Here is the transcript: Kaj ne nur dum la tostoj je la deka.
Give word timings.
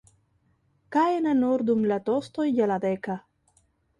Kaj 0.95 1.03
ne 1.25 1.33
nur 1.41 1.63
dum 1.69 1.85
la 1.93 1.99
tostoj 2.09 2.47
je 2.61 2.69
la 2.73 2.81
deka. 2.87 3.21